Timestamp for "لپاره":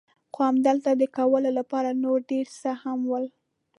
1.59-1.89